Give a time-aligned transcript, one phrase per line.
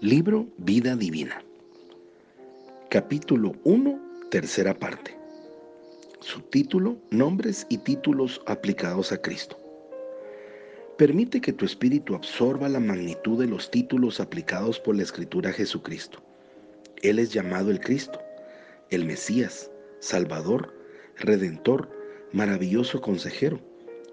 [0.00, 1.42] Libro Vida Divina.
[2.88, 5.18] Capítulo 1, tercera parte.
[6.20, 9.58] Subtítulo, Nombres y títulos aplicados a Cristo.
[10.96, 15.52] Permite que tu espíritu absorba la magnitud de los títulos aplicados por la Escritura a
[15.52, 16.22] Jesucristo.
[17.02, 18.20] Él es llamado el Cristo,
[18.90, 19.68] el Mesías,
[19.98, 20.72] Salvador,
[21.16, 21.90] Redentor,
[22.30, 23.58] maravilloso consejero,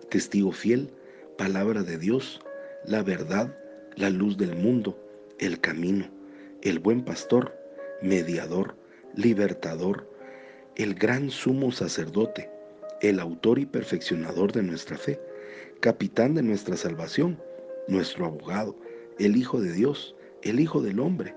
[0.09, 0.89] testigo fiel,
[1.37, 2.41] palabra de Dios,
[2.85, 3.55] la verdad,
[3.97, 5.04] la luz del mundo,
[5.39, 6.09] el camino,
[6.61, 7.53] el buen pastor,
[8.01, 8.75] mediador,
[9.15, 10.09] libertador,
[10.75, 12.49] el gran sumo sacerdote,
[13.01, 15.19] el autor y perfeccionador de nuestra fe,
[15.81, 17.41] capitán de nuestra salvación,
[17.87, 18.75] nuestro abogado,
[19.19, 21.35] el Hijo de Dios, el Hijo del hombre,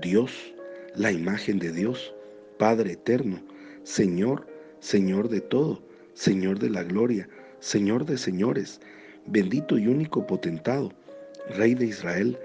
[0.00, 0.54] Dios,
[0.94, 2.14] la imagen de Dios,
[2.58, 3.42] Padre eterno,
[3.84, 4.46] Señor,
[4.80, 5.82] Señor de todo,
[6.14, 7.28] Señor de la gloria,
[7.60, 8.80] Señor de señores,
[9.26, 10.92] bendito y único potentado,
[11.56, 12.38] Rey de Israel,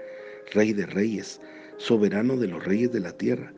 [0.52, 1.40] Rey de reyes,
[1.78, 3.52] soberano de los reyes de la tierra,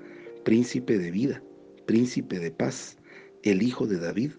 [0.45, 1.43] príncipe de vida,
[1.87, 2.97] príncipe de paz,
[3.43, 4.33] el hijo de David,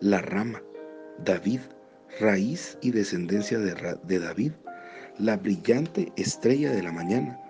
[0.00, 0.62] la rama,
[1.24, 1.60] David,
[2.20, 4.52] raíz y descendencia de, David,
[5.18, 7.40] la brillante estrella de la mañana,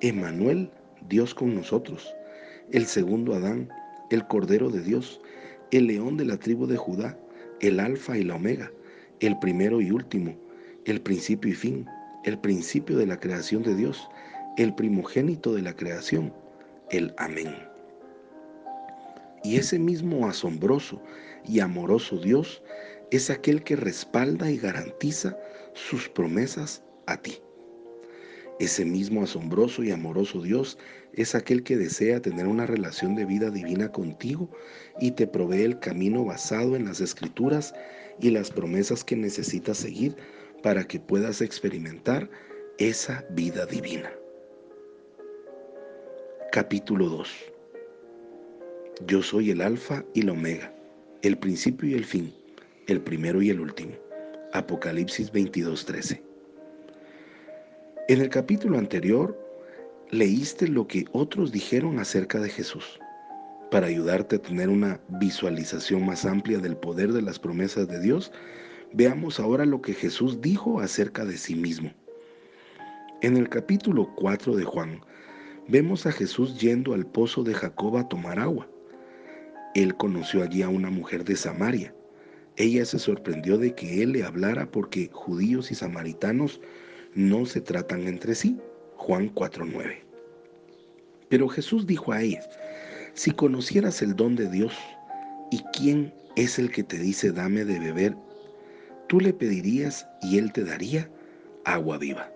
[0.00, 0.70] Emmanuel,
[1.08, 2.14] Dios con nosotros,
[2.72, 3.68] el segundo Adán,
[4.10, 5.20] el Cordero de Dios,
[5.70, 7.18] el león de la tribu de Judá,
[7.60, 8.70] el alfa y la omega,
[9.20, 10.36] el primero y último,
[10.84, 11.86] el principio y fin,
[12.24, 14.08] el principio de la creación de Dios,
[14.56, 16.32] el primogénito de la creación,
[16.90, 17.54] el amén.
[19.42, 21.00] Y ese mismo asombroso
[21.46, 22.62] y amoroso Dios
[23.10, 25.36] es aquel que respalda y garantiza
[25.72, 27.38] sus promesas a ti.
[28.58, 30.76] Ese mismo asombroso y amoroso Dios
[31.14, 34.50] es aquel que desea tener una relación de vida divina contigo
[35.00, 37.72] y te provee el camino basado en las escrituras
[38.20, 40.14] y las promesas que necesitas seguir
[40.62, 42.28] para que puedas experimentar
[42.78, 44.10] esa vida divina.
[46.52, 47.28] Capítulo 2
[49.06, 50.74] Yo soy el alfa y la omega,
[51.22, 52.34] el principio y el fin,
[52.86, 53.92] el primero y el último.
[54.52, 56.20] Apocalipsis 22:13.
[58.08, 59.38] En el capítulo anterior
[60.10, 62.98] leíste lo que otros dijeron acerca de Jesús.
[63.70, 68.32] Para ayudarte a tener una visualización más amplia del poder de las promesas de Dios,
[68.92, 71.92] Veamos ahora lo que Jesús dijo acerca de sí mismo.
[73.22, 75.00] En el capítulo 4 de Juan,
[75.68, 78.68] vemos a Jesús yendo al pozo de Jacob a tomar agua.
[79.76, 81.94] Él conoció allí a una mujer de Samaria.
[82.56, 86.60] Ella se sorprendió de que él le hablara porque judíos y samaritanos
[87.14, 88.58] no se tratan entre sí.
[88.96, 90.02] Juan 4:9.
[91.28, 92.42] Pero Jesús dijo a ella,
[93.14, 94.74] si conocieras el don de Dios
[95.52, 98.16] y quién es el que te dice dame de beber
[99.10, 101.10] tú le pedirías y él te daría
[101.64, 102.32] agua viva.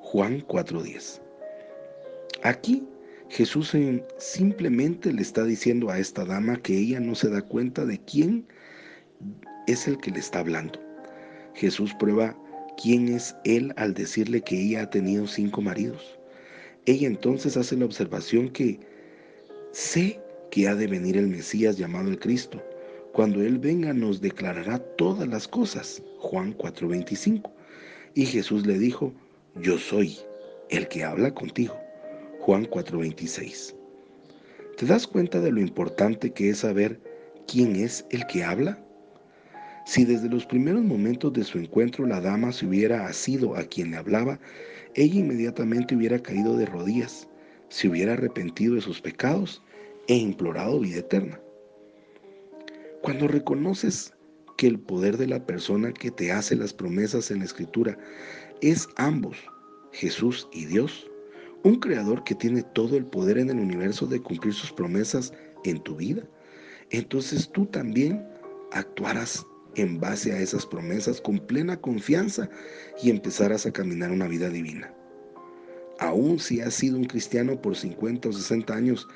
[0.00, 1.22] Juan 4:10.
[2.42, 2.84] Aquí
[3.30, 3.74] Jesús
[4.18, 8.46] simplemente le está diciendo a esta dama que ella no se da cuenta de quién
[9.66, 10.78] es el que le está hablando.
[11.54, 12.36] Jesús prueba
[12.76, 16.18] quién es él al decirle que ella ha tenido cinco maridos.
[16.84, 18.80] Ella entonces hace la observación que
[19.72, 20.20] sé
[20.50, 22.62] que ha de venir el Mesías llamado el Cristo
[23.16, 26.02] cuando Él venga nos declarará todas las cosas.
[26.18, 27.50] Juan 4:25.
[28.12, 29.14] Y Jesús le dijo,
[29.54, 30.18] yo soy
[30.68, 31.74] el que habla contigo.
[32.40, 33.74] Juan 4:26.
[34.76, 37.00] ¿Te das cuenta de lo importante que es saber
[37.50, 38.84] quién es el que habla?
[39.86, 43.92] Si desde los primeros momentos de su encuentro la dama se hubiera asido a quien
[43.92, 44.38] le hablaba,
[44.94, 47.26] ella inmediatamente hubiera caído de rodillas,
[47.70, 49.62] se hubiera arrepentido de sus pecados
[50.06, 51.40] e implorado vida eterna.
[53.06, 54.12] Cuando reconoces
[54.56, 57.96] que el poder de la persona que te hace las promesas en la escritura
[58.62, 59.36] es ambos,
[59.92, 61.08] Jesús y Dios,
[61.62, 65.80] un creador que tiene todo el poder en el universo de cumplir sus promesas en
[65.84, 66.24] tu vida,
[66.90, 68.26] entonces tú también
[68.72, 69.46] actuarás
[69.76, 72.50] en base a esas promesas con plena confianza
[73.00, 74.92] y empezarás a caminar una vida divina.
[76.00, 79.06] Aún si has sido un cristiano por 50 o 60 años,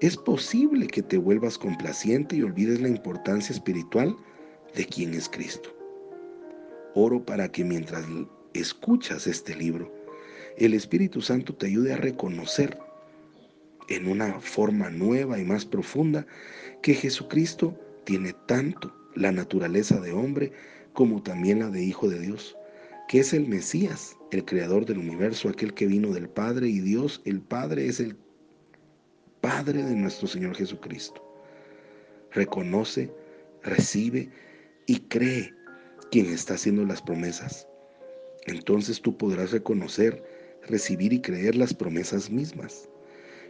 [0.00, 4.16] es posible que te vuelvas complaciente y olvides la importancia espiritual
[4.74, 5.74] de quién es Cristo.
[6.94, 8.06] Oro para que mientras
[8.54, 9.92] escuchas este libro,
[10.56, 12.78] el Espíritu Santo te ayude a reconocer
[13.88, 16.26] en una forma nueva y más profunda
[16.82, 20.52] que Jesucristo tiene tanto la naturaleza de hombre
[20.92, 22.56] como también la de Hijo de Dios,
[23.08, 27.20] que es el Mesías, el creador del universo, aquel que vino del Padre y Dios,
[27.24, 28.16] el Padre es el
[29.40, 31.22] Padre de nuestro Señor Jesucristo.
[32.32, 33.10] Reconoce,
[33.62, 34.30] recibe
[34.86, 35.54] y cree
[36.10, 37.68] quien está haciendo las promesas.
[38.46, 40.22] Entonces tú podrás reconocer,
[40.66, 42.88] recibir y creer las promesas mismas.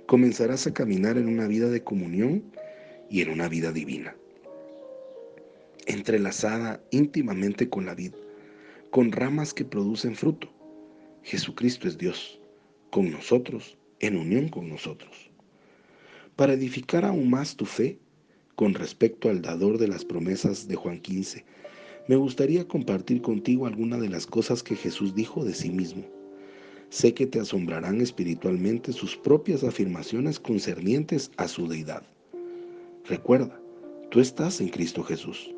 [0.06, 2.42] Comenzarás a caminar en una vida de comunión
[3.08, 4.14] y en una vida divina,
[5.86, 8.16] entrelazada íntimamente con la vida,
[8.90, 10.50] con ramas que producen fruto.
[11.22, 12.40] Jesucristo es Dios,
[12.90, 15.30] con nosotros, en unión con nosotros.
[16.38, 17.98] Para edificar aún más tu fe,
[18.54, 21.44] con respecto al dador de las promesas de Juan 15,
[22.06, 26.04] me gustaría compartir contigo algunas de las cosas que Jesús dijo de sí mismo.
[26.90, 32.04] Sé que te asombrarán espiritualmente sus propias afirmaciones concernientes a su deidad.
[33.06, 33.60] Recuerda,
[34.12, 35.52] tú estás en Cristo Jesús.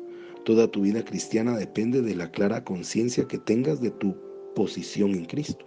[0.45, 4.15] Toda tu vida cristiana depende de la clara conciencia que tengas de tu
[4.55, 5.63] posición en Cristo.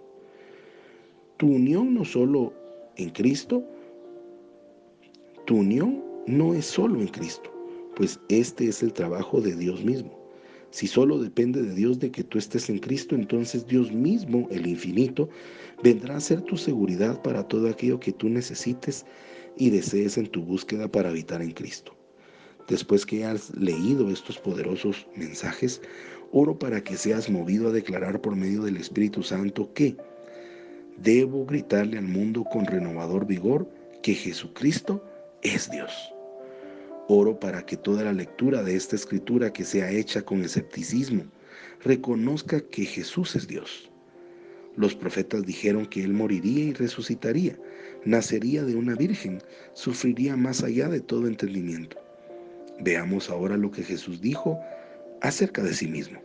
[1.37, 2.51] Tu unión no solo
[2.97, 3.63] en Cristo,
[5.45, 7.51] tu unión no es solo en Cristo,
[7.95, 10.19] pues este es el trabajo de Dios mismo.
[10.71, 14.67] Si solo depende de Dios de que tú estés en Cristo, entonces Dios mismo, el
[14.67, 15.29] infinito,
[15.83, 19.05] vendrá a ser tu seguridad para todo aquello que tú necesites
[19.57, 21.95] y desees en tu búsqueda para habitar en Cristo.
[22.67, 25.81] Después que hayas leído estos poderosos mensajes,
[26.31, 29.95] oro para que seas movido a declarar por medio del Espíritu Santo que
[30.97, 33.69] debo gritarle al mundo con renovador vigor
[34.01, 35.01] que Jesucristo
[35.45, 35.91] es Dios.
[37.07, 41.23] Oro para que toda la lectura de esta escritura que sea hecha con escepticismo
[41.83, 43.91] reconozca que Jesús es Dios.
[44.75, 47.57] Los profetas dijeron que Él moriría y resucitaría,
[48.05, 49.41] nacería de una virgen,
[49.73, 51.97] sufriría más allá de todo entendimiento.
[52.79, 54.59] Veamos ahora lo que Jesús dijo
[55.21, 56.19] acerca de sí mismo.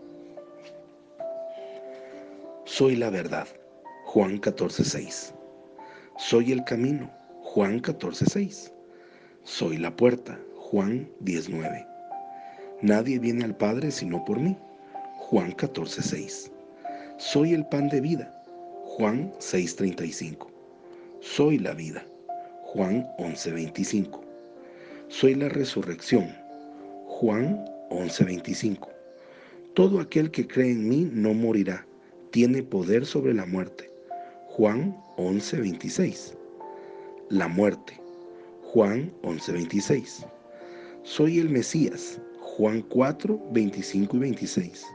[2.64, 3.46] Soy la verdad,
[4.06, 5.34] Juan 14:6.
[6.16, 7.10] Soy el camino,
[7.42, 8.79] Juan 14:6.
[9.50, 11.84] Soy la puerta, Juan 19.
[12.82, 14.56] Nadie viene al Padre sino por mí.
[15.16, 16.52] Juan 14:6.
[17.18, 18.32] Soy el pan de vida.
[18.84, 20.46] Juan 6:35.
[21.20, 22.06] Soy la vida.
[22.62, 24.20] Juan 11:25.
[25.08, 26.32] Soy la resurrección.
[27.06, 28.88] Juan 11:25.
[29.74, 31.84] Todo aquel que cree en mí no morirá.
[32.30, 33.90] Tiene poder sobre la muerte.
[34.46, 36.36] Juan 11:26.
[37.30, 37.99] La muerte.
[38.72, 40.24] Juan 11:26.
[41.02, 42.20] Soy el Mesías.
[42.38, 44.86] Juan 4, 25 y 26.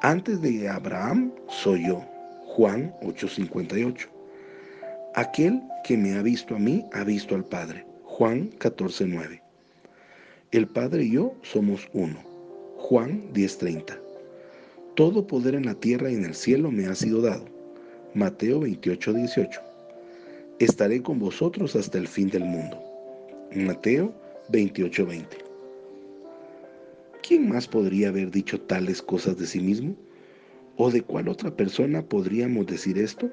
[0.00, 2.02] Antes de Abraham soy yo.
[2.46, 4.08] Juan 8, 58.
[5.16, 7.84] Aquel que me ha visto a mí ha visto al Padre.
[8.04, 9.42] Juan 14, 9.
[10.52, 12.18] El Padre y yo somos uno.
[12.78, 13.98] Juan 10, 30.
[14.94, 17.44] Todo poder en la tierra y en el cielo me ha sido dado.
[18.14, 19.67] Mateo 28, 18.
[20.60, 22.82] Estaré con vosotros hasta el fin del mundo.
[23.54, 24.12] Mateo
[24.50, 25.24] 28:20.
[27.22, 29.94] ¿Quién más podría haber dicho tales cosas de sí mismo?
[30.76, 33.30] ¿O de cuál otra persona podríamos decir esto?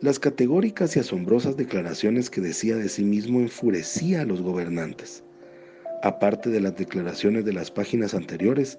[0.00, 5.24] Las categóricas y asombrosas declaraciones que decía de sí mismo enfurecía a los gobernantes.
[6.02, 8.78] Aparte de las declaraciones de las páginas anteriores,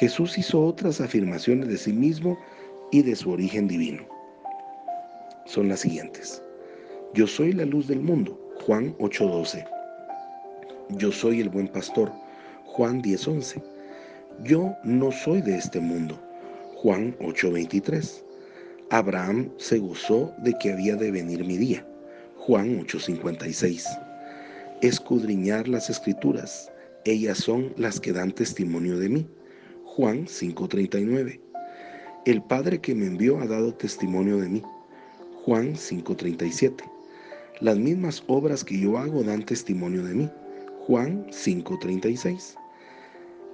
[0.00, 2.38] Jesús hizo otras afirmaciones de sí mismo
[2.90, 4.11] y de su origen divino.
[5.46, 6.42] Son las siguientes.
[7.14, 9.64] Yo soy la luz del mundo, Juan 8:12.
[10.90, 12.12] Yo soy el buen pastor.
[12.64, 13.62] Juan 10:11.
[14.44, 16.18] Yo no soy de este mundo.
[16.76, 18.24] Juan 8:23.
[18.90, 21.86] Abraham se gozó de que había de venir mi día.
[22.36, 23.86] Juan 8:56.
[24.80, 26.70] Escudriñar las escrituras.
[27.04, 29.26] Ellas son las que dan testimonio de mí.
[29.84, 31.40] Juan 5:39.
[32.26, 34.62] El Padre que me envió ha dado testimonio de mí.
[35.44, 36.84] Juan 5:37.
[37.60, 40.30] Las mismas obras que yo hago dan testimonio de mí.
[40.86, 42.54] Juan 5:36.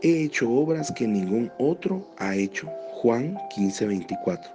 [0.02, 2.68] He hecho obras que ningún otro ha hecho.
[3.00, 4.50] Juan 15:24.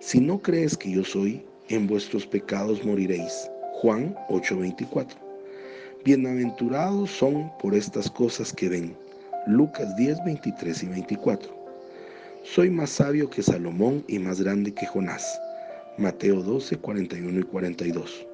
[0.00, 3.50] Si no crees que yo soy, en vuestros pecados moriréis.
[3.82, 5.18] Juan 8:24.
[6.02, 8.96] Bienaventurados son por estas cosas que ven.
[9.46, 11.52] Lucas 10, 23 y 24.
[12.42, 15.38] Soy más sabio que Salomón y más grande que Jonás.
[15.98, 18.24] Mateo 12, 41 y 42.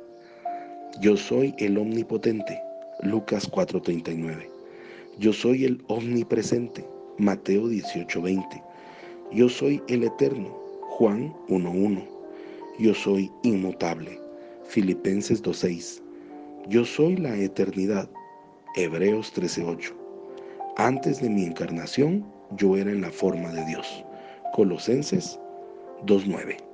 [1.01, 2.61] Yo soy el omnipotente.
[3.03, 4.51] Lucas 4:39.
[5.19, 6.85] Yo soy el omnipresente.
[7.17, 8.63] Mateo 18:20.
[9.33, 10.55] Yo soy el eterno.
[10.83, 12.07] Juan 1:1.
[12.79, 14.21] Yo soy inmutable.
[14.65, 16.03] Filipenses 2:6.
[16.69, 18.11] Yo soy la eternidad.
[18.77, 19.95] Hebreos 13:8.
[20.77, 22.27] Antes de mi encarnación,
[22.59, 24.05] yo era en la forma de Dios.
[24.53, 25.41] Colosenses
[26.05, 26.74] 2:9.